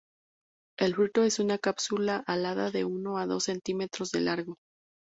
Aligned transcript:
El 0.79 0.95
fruto 0.95 1.21
es 1.23 1.37
una 1.37 1.59
cápsula 1.59 2.23
alada 2.25 2.71
de 2.71 2.85
uno 2.85 3.13
o 3.21 3.27
dos 3.27 3.43
centímetros 3.43 4.09
de 4.09 4.21
largo. 4.21 4.57